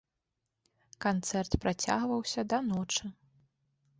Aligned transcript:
Канцэрт 1.05 1.51
працягваўся 1.65 2.41
да 2.53 2.57
ночы. 2.73 3.05